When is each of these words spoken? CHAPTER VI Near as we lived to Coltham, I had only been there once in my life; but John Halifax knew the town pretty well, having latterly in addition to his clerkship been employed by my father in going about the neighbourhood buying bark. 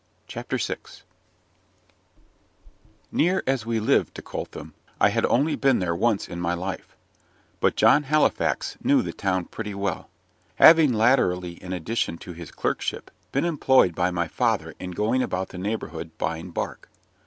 CHAPTER 0.25 0.57
VI 0.57 0.77
Near 3.11 3.43
as 3.45 3.67
we 3.67 3.79
lived 3.79 4.15
to 4.15 4.23
Coltham, 4.23 4.73
I 4.99 5.09
had 5.09 5.27
only 5.27 5.55
been 5.55 5.77
there 5.77 5.95
once 5.95 6.27
in 6.27 6.41
my 6.41 6.55
life; 6.55 6.95
but 7.59 7.75
John 7.75 8.01
Halifax 8.05 8.77
knew 8.83 9.03
the 9.03 9.13
town 9.13 9.45
pretty 9.45 9.75
well, 9.75 10.09
having 10.55 10.91
latterly 10.91 11.51
in 11.61 11.71
addition 11.71 12.17
to 12.17 12.33
his 12.33 12.49
clerkship 12.49 13.11
been 13.31 13.45
employed 13.45 13.93
by 13.93 14.09
my 14.09 14.27
father 14.27 14.73
in 14.79 14.89
going 14.89 15.21
about 15.21 15.49
the 15.49 15.59
neighbourhood 15.59 16.17
buying 16.17 16.49
bark. 16.49 16.89